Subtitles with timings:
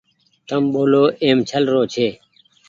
[0.47, 2.07] تم ٻولو ايم ڇلرو ڇي